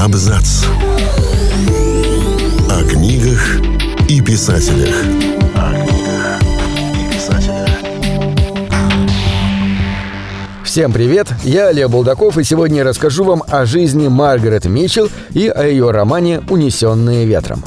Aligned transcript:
Абзац. 0.00 0.64
О 2.70 2.84
книгах 2.88 3.60
и 4.08 4.22
писателях. 4.22 4.94
О 5.54 5.74
книгах 5.74 6.40
и 6.94 7.14
писателях. 7.14 7.68
Всем 10.64 10.94
привет, 10.94 11.28
я 11.42 11.68
Олег 11.68 11.90
Булдаков, 11.90 12.38
и 12.38 12.44
сегодня 12.44 12.78
я 12.78 12.84
расскажу 12.84 13.24
вам 13.24 13.42
о 13.46 13.66
жизни 13.66 14.08
Маргарет 14.08 14.64
Митчелл 14.64 15.10
и 15.34 15.48
о 15.48 15.66
ее 15.66 15.90
романе 15.90 16.40
«Унесенные 16.48 17.26
ветром». 17.26 17.62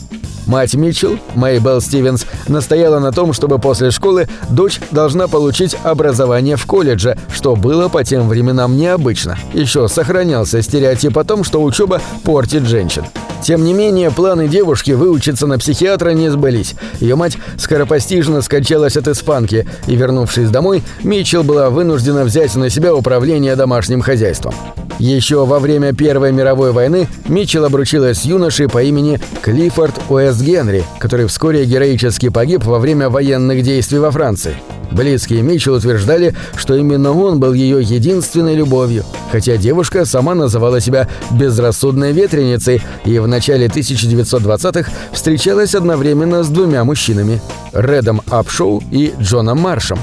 Мать 0.47 0.75
Митчелл, 0.75 1.19
Мэйбелл 1.35 1.81
Стивенс, 1.81 2.27
настояла 2.49 2.99
на 2.99 3.13
том, 3.13 3.33
чтобы 3.33 3.59
после 3.59 3.91
школы 3.91 4.29
дочь 4.51 4.81
должна 4.91 5.29
получить 5.29 5.77
образование 5.83 6.57
в 6.57 6.67
колледже, 6.67 7.17
что 7.35 7.57
было 7.57 7.89
по 7.89 8.05
тем 8.05 8.29
временам 8.29 8.77
необычно. 8.77 9.39
Еще 9.53 9.89
сохранялся 9.89 10.63
стереотип 10.63 11.17
о 11.17 11.25
том, 11.25 11.45
что 11.45 11.63
учеба 11.63 12.01
портит 12.25 12.65
женщин. 12.65 13.05
Тем 13.43 13.63
не 13.65 13.75
менее, 13.75 14.11
планы 14.11 14.49
девушки 14.49 14.93
выучиться 14.93 15.47
на 15.47 15.59
психиатра 15.59 16.11
не 16.11 16.31
сбылись. 16.31 16.75
Ее 17.01 17.15
мать 17.15 17.37
скоропостижно 17.59 18.41
скончалась 18.41 18.97
от 18.97 19.07
испанки, 19.09 19.67
и, 19.87 19.97
вернувшись 19.97 20.49
домой, 20.49 20.83
Митчелл 21.03 21.43
была 21.43 21.69
вынуждена 21.69 22.25
взять 22.25 22.55
на 22.55 22.71
себя 22.71 22.95
управление 22.95 23.55
домашним 23.55 24.01
хозяйством. 24.01 24.55
Еще 24.99 25.45
во 25.45 25.59
время 25.59 25.93
Первой 25.93 26.33
мировой 26.33 26.73
войны 26.73 27.09
Митчелл 27.27 27.65
обручилась 27.65 28.25
юношей 28.25 28.69
по 28.69 28.83
имени 28.83 29.21
Клиффорд 29.43 29.95
Уэст 30.09 30.41
Генри, 30.41 30.85
который 30.99 31.27
вскоре 31.27 31.65
героически 31.65 32.29
погиб 32.29 32.65
во 32.65 32.79
время 32.79 33.11
военных 33.11 33.63
действий 33.63 33.99
во 33.99 34.11
Франции. 34.11 34.57
Близкие 34.93 35.43
Митчелл 35.43 35.75
утверждали, 35.75 36.35
что 36.57 36.77
именно 36.77 37.13
он 37.13 37.41
был 37.41 37.53
ее 37.53 37.83
единственной 37.83 38.55
любовью, 38.55 39.05
хотя 39.33 39.57
девушка 39.57 40.05
сама 40.05 40.37
называла 40.37 40.81
себя 40.81 41.09
безрассудной 41.33 42.13
ветреницей 42.13 42.81
и 43.05 43.19
в 43.19 43.27
начале 43.27 43.67
1920-х 43.67 44.91
встречалась 45.13 45.75
одновременно 45.75 46.45
с 46.45 46.49
двумя 46.49 46.85
мужчинами– 46.85 47.41
Редом 47.73 48.23
Апшоу 48.31 48.85
и 48.93 49.13
Джоном 49.19 49.59
Маршем. 49.59 49.99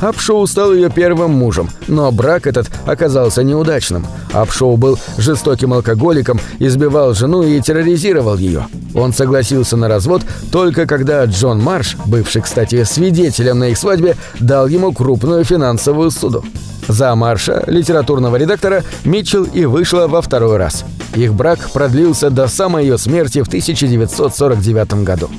Апшоу 0.00 0.46
стал 0.46 0.72
ее 0.72 0.90
первым 0.90 1.32
мужем, 1.32 1.70
но 1.88 2.10
брак 2.12 2.46
этот 2.46 2.70
оказался 2.86 3.42
неудачным. 3.42 4.06
Апшоу 4.32 4.76
был 4.76 4.98
жестоким 5.18 5.72
алкоголиком, 5.72 6.40
избивал 6.58 7.14
жену 7.14 7.42
и 7.42 7.60
терроризировал 7.60 8.36
ее. 8.36 8.66
Он 8.94 9.12
согласился 9.12 9.76
на 9.76 9.88
развод 9.88 10.22
только 10.52 10.86
когда 10.86 11.24
Джон 11.24 11.60
Марш, 11.60 11.96
бывший, 12.06 12.42
кстати, 12.42 12.84
свидетелем 12.84 13.58
на 13.58 13.68
их 13.70 13.78
свадьбе, 13.78 14.16
дал 14.40 14.66
ему 14.66 14.92
крупную 14.92 15.44
финансовую 15.44 16.10
суду. 16.10 16.44
За 16.88 17.14
Марша, 17.14 17.64
литературного 17.66 18.36
редактора, 18.36 18.84
Митчелл 19.04 19.44
и 19.44 19.64
вышла 19.64 20.06
во 20.06 20.20
второй 20.20 20.56
раз. 20.56 20.84
Их 21.14 21.32
брак 21.32 21.70
продлился 21.72 22.30
до 22.30 22.48
самой 22.48 22.84
ее 22.84 22.98
смерти 22.98 23.42
в 23.42 23.46
1949 23.46 25.04
году. 25.04 25.30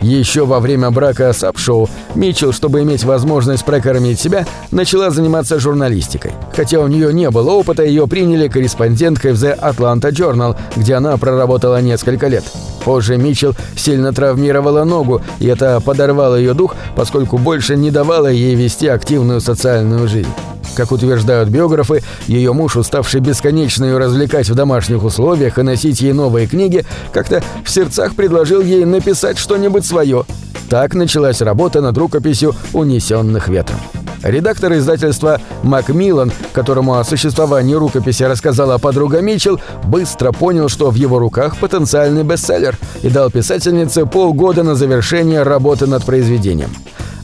Еще 0.00 0.46
во 0.46 0.60
время 0.60 0.90
брака 0.90 1.32
с 1.32 1.44
Апшоу 1.44 1.88
Митчелл, 2.14 2.52
чтобы 2.52 2.82
иметь 2.82 3.04
возможность 3.04 3.64
прокормить 3.64 4.18
себя, 4.18 4.46
начала 4.70 5.10
заниматься 5.10 5.60
журналистикой. 5.60 6.32
Хотя 6.56 6.80
у 6.80 6.88
нее 6.88 7.12
не 7.12 7.30
было 7.30 7.50
опыта, 7.52 7.84
ее 7.84 8.06
приняли 8.06 8.48
корреспонденткой 8.48 9.32
в 9.32 9.42
The 9.42 9.58
Atlanta 9.60 10.10
Journal, 10.10 10.56
где 10.74 10.94
она 10.94 11.16
проработала 11.18 11.80
несколько 11.80 12.28
лет. 12.28 12.44
Позже 12.84 13.18
Митчелл 13.18 13.54
сильно 13.76 14.12
травмировала 14.12 14.84
ногу, 14.84 15.20
и 15.38 15.46
это 15.46 15.80
подорвало 15.80 16.36
ее 16.36 16.54
дух, 16.54 16.74
поскольку 16.96 17.36
больше 17.36 17.76
не 17.76 17.90
давало 17.90 18.28
ей 18.28 18.54
вести 18.54 18.88
активную 18.88 19.40
социальную 19.40 20.08
жизнь. 20.08 20.30
Как 20.74 20.92
утверждают 20.92 21.48
биографы, 21.48 22.02
ее 22.26 22.52
муж, 22.52 22.76
уставший 22.76 23.20
бесконечно 23.20 23.84
ее 23.84 23.98
развлекать 23.98 24.48
в 24.48 24.54
домашних 24.54 25.02
условиях 25.02 25.58
и 25.58 25.62
носить 25.62 26.00
ей 26.00 26.12
новые 26.12 26.46
книги, 26.46 26.84
как-то 27.12 27.42
в 27.64 27.70
сердцах 27.70 28.14
предложил 28.14 28.62
ей 28.62 28.84
написать 28.84 29.38
что-нибудь 29.38 29.84
свое. 29.84 30.24
Так 30.68 30.94
началась 30.94 31.40
работа 31.40 31.80
над 31.80 31.98
рукописью 31.98 32.54
«Унесенных 32.72 33.48
ветром». 33.48 33.80
Редактор 34.22 34.74
издательства 34.74 35.40
Макмиллан, 35.62 36.30
которому 36.52 36.98
о 36.98 37.04
существовании 37.04 37.74
рукописи 37.74 38.22
рассказала 38.22 38.76
подруга 38.78 39.20
Митчелл, 39.20 39.60
быстро 39.84 40.32
понял, 40.32 40.68
что 40.68 40.90
в 40.90 40.94
его 40.94 41.18
руках 41.18 41.56
потенциальный 41.56 42.22
бестселлер 42.22 42.76
и 43.02 43.08
дал 43.08 43.30
писательнице 43.30 44.04
полгода 44.04 44.62
на 44.62 44.74
завершение 44.74 45.42
работы 45.42 45.86
над 45.86 46.04
произведением. 46.04 46.70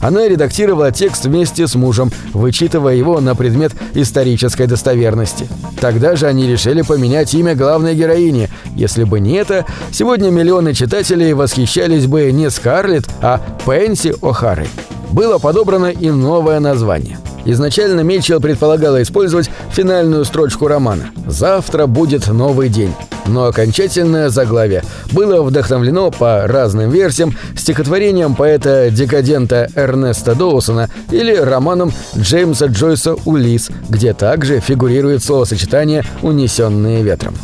Она 0.01 0.27
редактировала 0.27 0.91
текст 0.91 1.25
вместе 1.25 1.67
с 1.67 1.75
мужем, 1.75 2.11
вычитывая 2.33 2.95
его 2.95 3.19
на 3.19 3.35
предмет 3.35 3.73
исторической 3.93 4.67
достоверности. 4.67 5.47
Тогда 5.79 6.15
же 6.15 6.27
они 6.27 6.47
решили 6.47 6.81
поменять 6.81 7.33
имя 7.33 7.55
главной 7.55 7.95
героини. 7.95 8.49
Если 8.75 9.03
бы 9.03 9.19
не 9.19 9.33
это, 9.33 9.65
сегодня 9.91 10.29
миллионы 10.29 10.73
читателей 10.73 11.33
восхищались 11.33 12.07
бы 12.07 12.31
не 12.31 12.49
Скарлетт, 12.49 13.09
а 13.21 13.41
Пенси 13.65 14.13
О'Харой. 14.21 14.67
Было 15.11 15.37
подобрано 15.37 15.87
и 15.87 16.09
новое 16.09 16.59
название. 16.59 17.17
Изначально 17.45 18.01
Митчелл 18.01 18.41
предполагала 18.41 19.01
использовать 19.01 19.49
финальную 19.71 20.25
строчку 20.25 20.67
романа 20.67 21.11
«Завтра 21.25 21.87
будет 21.87 22.27
новый 22.27 22.67
день», 22.67 22.93
но 23.27 23.45
окончательное 23.45 24.29
заглавие 24.29 24.83
было 25.11 25.41
вдохновлено 25.41 26.11
по 26.11 26.47
разным 26.47 26.89
версиям 26.89 27.35
стихотворением 27.55 28.35
поэта-декадента 28.35 29.69
Эрнеста 29.75 30.35
Доусона 30.35 30.89
или 31.11 31.35
романом 31.35 31.91
Джеймса 32.15 32.67
Джойса 32.67 33.15
«Улис», 33.25 33.69
где 33.89 34.13
также 34.13 34.59
фигурирует 34.59 35.23
словосочетание 35.23 36.03
«унесенные 36.21 37.03
ветром». 37.03 37.35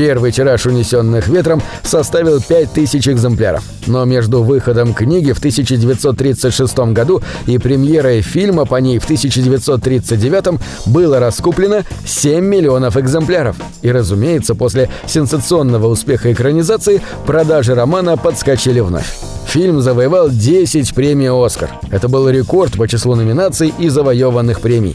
Первый 0.00 0.32
тираж 0.32 0.64
«Унесенных 0.64 1.28
ветром» 1.28 1.60
составил 1.82 2.40
5000 2.40 3.06
экземпляров. 3.08 3.62
Но 3.86 4.06
между 4.06 4.42
выходом 4.42 4.94
книги 4.94 5.32
в 5.32 5.38
1936 5.40 6.78
году 6.94 7.20
и 7.44 7.58
премьерой 7.58 8.22
фильма 8.22 8.64
по 8.64 8.76
ней 8.76 8.98
в 8.98 9.04
1939 9.04 10.58
было 10.86 11.20
раскуплено 11.20 11.82
7 12.06 12.42
миллионов 12.42 12.96
экземпляров. 12.96 13.56
И, 13.82 13.92
разумеется, 13.92 14.54
после 14.54 14.88
сенсационного 15.06 15.88
успеха 15.88 16.32
экранизации 16.32 17.02
продажи 17.26 17.74
романа 17.74 18.16
подскочили 18.16 18.80
вновь. 18.80 19.29
Фильм 19.50 19.80
завоевал 19.80 20.30
10 20.30 20.94
премий 20.94 21.28
«Оскар». 21.28 21.70
Это 21.90 22.08
был 22.08 22.28
рекорд 22.28 22.76
по 22.76 22.86
числу 22.86 23.16
номинаций 23.16 23.74
и 23.80 23.88
завоеванных 23.88 24.60
премий. 24.60 24.94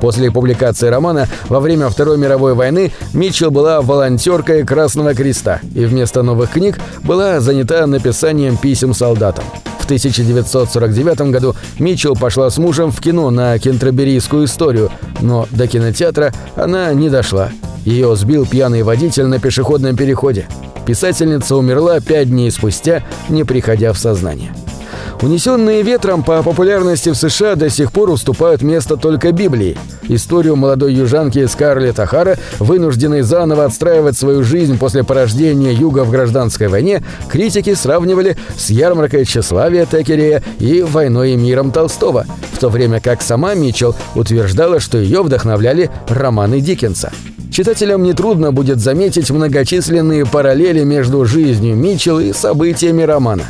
После 0.00 0.30
публикации 0.30 0.86
романа 0.86 1.26
во 1.48 1.58
время 1.58 1.88
Второй 1.88 2.16
мировой 2.16 2.54
войны 2.54 2.92
Митчелл 3.14 3.50
была 3.50 3.82
волонтеркой 3.82 4.64
Красного 4.64 5.12
Креста 5.12 5.60
и 5.74 5.84
вместо 5.86 6.22
новых 6.22 6.52
книг 6.52 6.78
была 7.02 7.40
занята 7.40 7.84
написанием 7.88 8.56
писем 8.56 8.94
солдатам. 8.94 9.44
В 9.80 9.86
1949 9.86 11.32
году 11.32 11.56
Митчелл 11.80 12.14
пошла 12.14 12.48
с 12.48 12.58
мужем 12.58 12.92
в 12.92 13.00
кино 13.00 13.30
на 13.30 13.58
кентерберийскую 13.58 14.44
историю, 14.44 14.92
но 15.20 15.48
до 15.50 15.66
кинотеатра 15.66 16.32
она 16.54 16.94
не 16.94 17.10
дошла. 17.10 17.50
Ее 17.84 18.14
сбил 18.14 18.46
пьяный 18.46 18.84
водитель 18.84 19.26
на 19.26 19.40
пешеходном 19.40 19.96
переходе. 19.96 20.46
Писательница 20.90 21.54
умерла 21.54 22.00
пять 22.00 22.30
дней 22.30 22.50
спустя, 22.50 23.04
не 23.28 23.44
приходя 23.44 23.92
в 23.92 23.96
сознание. 23.96 24.52
Унесенные 25.22 25.82
ветром 25.82 26.24
по 26.24 26.42
популярности 26.42 27.10
в 27.10 27.14
США 27.14 27.54
до 27.54 27.70
сих 27.70 27.92
пор 27.92 28.10
уступают 28.10 28.62
место 28.62 28.96
только 28.96 29.30
Библии. 29.30 29.78
Историю 30.08 30.56
молодой 30.56 30.92
южанки 30.92 31.46
Скарлетт 31.46 32.00
Ахара, 32.00 32.38
вынужденной 32.58 33.22
заново 33.22 33.66
отстраивать 33.66 34.18
свою 34.18 34.42
жизнь 34.42 34.78
после 34.78 35.04
порождения 35.04 35.72
Юга 35.72 36.02
в 36.02 36.10
гражданской 36.10 36.66
войне, 36.66 37.04
критики 37.28 37.72
сравнивали 37.74 38.36
с 38.58 38.70
ярмаркой 38.70 39.26
тщеславия 39.26 39.86
Текерея 39.86 40.42
и 40.58 40.82
войной 40.82 41.34
и 41.34 41.36
миром 41.36 41.70
Толстого, 41.70 42.26
в 42.52 42.58
то 42.58 42.68
время 42.68 42.98
как 43.00 43.22
сама 43.22 43.54
Митчелл 43.54 43.94
утверждала, 44.16 44.80
что 44.80 44.98
ее 44.98 45.22
вдохновляли 45.22 45.88
романы 46.08 46.60
Диккенса. 46.60 47.12
Читателям 47.50 48.04
нетрудно 48.04 48.52
будет 48.52 48.78
заметить 48.78 49.30
многочисленные 49.30 50.24
параллели 50.24 50.84
между 50.84 51.24
жизнью 51.24 51.74
Митчелл 51.74 52.20
и 52.20 52.32
событиями 52.32 53.02
романа. 53.02 53.42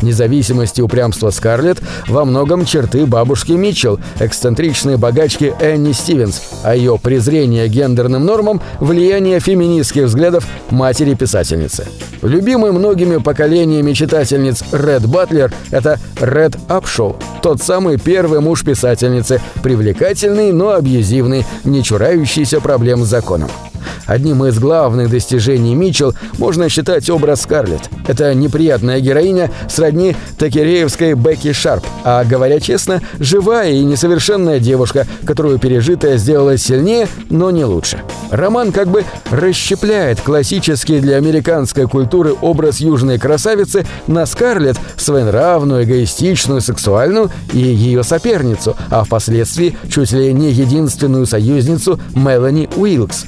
Независимость 0.00 0.78
и 0.78 0.82
упрямство 0.82 1.30
Скарлетт 1.30 1.82
во 2.06 2.24
многом 2.24 2.64
черты 2.64 3.04
бабушки 3.04 3.52
Митчелл, 3.52 3.98
эксцентричной 4.20 4.96
богачки 4.96 5.54
Энни 5.60 5.92
Стивенс, 5.92 6.40
а 6.62 6.76
ее 6.76 6.98
презрение 7.02 7.68
гендерным 7.68 8.24
нормам– 8.24 8.60
влияние 8.80 9.40
феминистских 9.40 10.04
взглядов 10.04 10.46
матери-писательницы. 10.70 11.86
Любимый 12.22 12.70
многими 12.70 13.16
поколениями 13.16 13.92
читательниц 13.92 14.62
Ред 14.72 15.06
Батлер– 15.06 15.52
это 15.70 15.98
Ред 16.20 16.56
Апшоу, 16.68 17.16
тот 17.42 17.62
самый 17.62 17.98
первый 17.98 18.40
муж 18.40 18.64
писательницы, 18.64 19.40
привлекательный, 19.62 20.52
но 20.52 20.70
абьюзивный, 20.70 21.44
не 21.64 21.82
чурающийся 21.82 22.60
проблем 22.60 23.04
с 23.04 23.08
законом. 23.08 23.48
Thank 23.58 23.74
you. 23.74 23.77
Одним 24.06 24.44
из 24.44 24.58
главных 24.58 25.10
достижений 25.10 25.74
Митчелл 25.74 26.14
можно 26.38 26.68
считать 26.68 27.08
образ 27.10 27.42
Скарлетт. 27.42 27.90
Это 28.06 28.34
неприятная 28.34 29.00
героиня 29.00 29.50
сродни 29.68 30.16
такереевской 30.38 31.14
Бекки 31.14 31.52
Шарп, 31.52 31.84
а, 32.04 32.24
говоря 32.24 32.60
честно, 32.60 33.02
живая 33.18 33.72
и 33.72 33.84
несовершенная 33.84 34.60
девушка, 34.60 35.06
которую 35.24 35.58
пережитое 35.58 36.16
сделала 36.16 36.56
сильнее, 36.56 37.08
но 37.30 37.50
не 37.50 37.64
лучше. 37.64 38.00
Роман 38.30 38.72
как 38.72 38.88
бы 38.88 39.04
расщепляет 39.30 40.20
классический 40.20 41.00
для 41.00 41.16
американской 41.16 41.86
культуры 41.86 42.34
образ 42.40 42.80
южной 42.80 43.18
красавицы 43.18 43.86
на 44.06 44.26
Скарлетт, 44.26 44.78
своенравную, 44.96 45.84
эгоистичную, 45.84 46.60
сексуальную 46.60 47.30
и 47.52 47.58
ее 47.58 48.02
соперницу, 48.02 48.76
а 48.90 49.04
впоследствии 49.04 49.76
чуть 49.90 50.12
ли 50.12 50.32
не 50.32 50.50
единственную 50.50 51.26
союзницу 51.26 52.00
Мелани 52.14 52.68
Уилкс, 52.76 53.26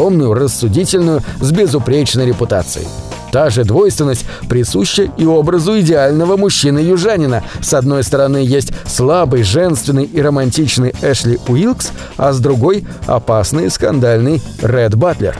скромную, 0.00 0.32
рассудительную, 0.32 1.20
с 1.40 1.52
безупречной 1.52 2.24
репутацией. 2.24 2.86
Та 3.32 3.50
же 3.50 3.64
двойственность 3.64 4.24
присуща 4.48 5.02
и 5.02 5.26
образу 5.26 5.78
идеального 5.78 6.38
мужчины-южанина. 6.38 7.44
С 7.60 7.74
одной 7.74 8.02
стороны 8.02 8.38
есть 8.38 8.72
слабый, 8.86 9.42
женственный 9.42 10.04
и 10.04 10.22
романтичный 10.22 10.94
Эшли 11.02 11.38
Уилкс, 11.46 11.90
а 12.16 12.32
с 12.32 12.40
другой– 12.40 12.86
опасный, 13.06 13.70
скандальный 13.70 14.42
Ред 14.62 14.96
Батлер. 14.96 15.36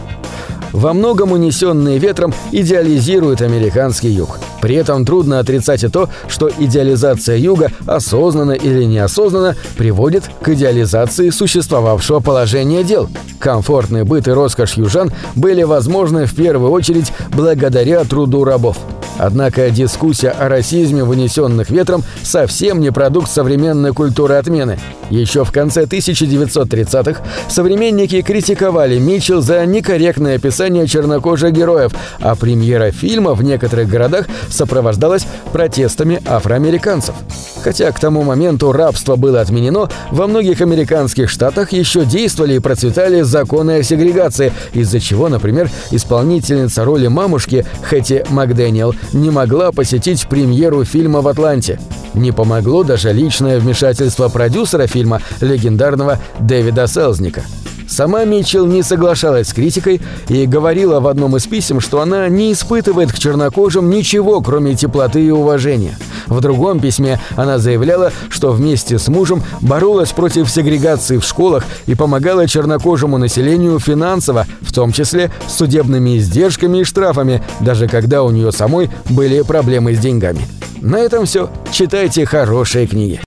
Во 0.73 0.93
многом 0.93 1.33
унесенные 1.33 1.99
ветром 1.99 2.33
идеализируют 2.53 3.43
американский 3.43 4.09
юг. 4.09 4.39
При 4.61 4.75
этом 4.75 5.05
трудно 5.05 5.39
отрицать 5.39 5.85
и 5.85 5.89
то, 5.89 6.09
что 6.29 6.51
идеализация 6.59 7.37
юга, 7.37 7.73
осознанно 7.87 8.53
или 8.53 8.85
неосознанно, 8.85 9.57
приводит 9.77 10.31
к 10.43 10.49
идеализации 10.51 11.31
существовавшего 11.31 12.21
положения 12.21 12.85
дел. 12.85 13.09
Комфортный 13.39 14.05
быт 14.05 14.29
и 14.29 14.33
роскошь 14.33 14.75
южан 14.75 15.11
были 15.35 15.63
возможны 15.63 16.27
в 16.27 16.35
первую 16.35 16.71
очередь 16.71 17.13
благодаря 17.35 18.05
труду 18.05 18.45
рабов. 18.45 18.77
Однако 19.23 19.69
дискуссия 19.69 20.31
о 20.31 20.49
расизме, 20.49 21.05
вынесенных 21.05 21.69
ветром, 21.69 22.03
совсем 22.23 22.81
не 22.81 22.91
продукт 22.91 23.31
современной 23.31 23.93
культуры 23.93 24.37
отмены. 24.37 24.79
Еще 25.11 25.45
в 25.45 25.53
конце 25.53 25.85
1930-х 25.85 27.21
современники 27.49 28.23
критиковали 28.23 28.99
Митчелл 28.99 29.43
за 29.43 29.67
некорректное 29.67 30.37
описание 30.37 30.87
чернокожих 30.87 31.53
героев, 31.53 31.93
а 32.21 32.35
премьера 32.35 32.93
фильма 32.93 33.35
в 33.35 33.43
некоторых 33.43 33.89
городах 33.89 34.27
сопровождалась 34.49 35.27
протестами 35.53 36.23
афроамериканцев. 36.25 37.15
Хотя 37.63 37.93
к 37.93 38.01
тому 38.01 38.23
моменту 38.23 38.73
рабство 38.73 39.17
было 39.17 39.41
отменено, 39.41 39.89
во 40.11 40.27
многих 40.27 40.61
американских 40.61 41.29
штатах 41.29 41.73
еще 41.73 42.05
действовали 42.05 42.55
и 42.55 42.59
процветали 42.59 43.21
законы 43.23 43.79
о 43.79 43.83
сегрегации, 43.83 44.53
из-за 44.73 45.01
чего, 45.01 45.29
например, 45.29 45.71
исполнительница 45.91 46.85
роли 46.85 47.09
мамушки 47.09 47.67
Хэти 47.83 48.25
Макдэниел 48.31 48.95
не 49.13 49.31
могла 49.31 49.73
посетить 49.73 50.27
премьеру 50.27 50.85
фильма 50.85 51.21
в 51.21 51.29
Атланте. 51.29 51.79
Не 52.15 52.33
помогло 52.33 52.83
даже 52.83 53.13
личное 53.13 53.61
вмешательство 53.61 54.29
продюсера 54.29 54.87
фильма, 54.87 55.21
легендарного 55.41 56.19
Дэвида 56.41 56.87
Селзника. 56.87 57.43
Сама 57.91 58.25
Митчелл 58.25 58.67
не 58.67 58.85
соглашалась 58.85 59.49
с 59.49 59.53
критикой 59.53 60.01
и 60.29 60.47
говорила 60.47 61.01
в 61.01 61.09
одном 61.09 61.37
из 61.37 61.47
писем, 61.47 61.81
что 61.81 62.01
она 62.01 62.29
не 62.29 62.53
испытывает 62.53 63.11
к 63.11 63.19
чернокожим 63.19 63.91
ничего, 63.91 64.41
кроме 64.41 64.77
теплоты 64.77 65.25
и 65.25 65.31
уважения. 65.31 65.99
В 66.27 66.41
другом 66.41 66.81
письме 66.81 67.21
она 67.37 67.59
заявляла, 67.59 68.13
что 68.29 68.53
вместе 68.53 68.99
с 68.99 69.09
мужем 69.09 69.43
боролась 69.61 70.11
против 70.11 70.51
сегрегации 70.51 71.19
в 71.19 71.25
школах 71.25 71.65
и 71.87 71.95
помогала 71.95 72.47
чернокожему 72.47 73.19
населению 73.19 73.79
финансово, 73.79 74.47
в 74.61 74.73
том 74.73 74.93
числе 74.93 75.31
судебными 75.49 76.19
издержками 76.19 76.79
и 76.79 76.85
штрафами, 76.85 77.43
даже 77.61 77.89
когда 77.89 78.23
у 78.23 78.31
нее 78.31 78.53
самой 78.53 78.91
были 79.09 79.43
проблемы 79.43 79.95
с 79.95 79.99
деньгами. 79.99 80.47
На 80.81 80.97
этом 80.97 81.27
все. 81.27 81.51
Читайте 81.73 82.25
хорошие 82.25 82.87
книги. 82.87 83.21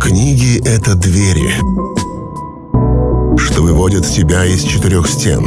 Книги— 0.00 0.60
это 0.66 0.94
двери, 0.96 1.54
что 3.38 3.62
выводят 3.62 4.04
тебя 4.04 4.44
из 4.44 4.62
четырех 4.62 5.08
стен. 5.08 5.46